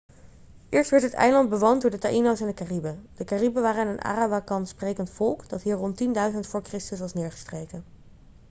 [0.69, 3.07] eerst werd het eiland bewoond door de taíno's en de cariben.
[3.15, 6.09] de cariben waren een arawakan-sprekend volk dat hier rond 10.000
[6.49, 6.95] v.chr.
[6.95, 7.83] was neergestreken